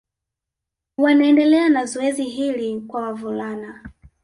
Wanaendelea 0.97 1.69
na 1.69 1.85
zoezi 1.85 2.23
hili 2.23 2.81
kwa 2.81 3.01
wavulana 3.01 3.89